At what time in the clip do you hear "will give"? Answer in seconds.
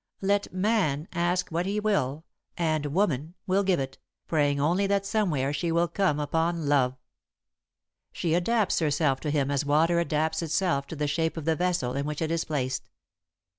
3.45-3.79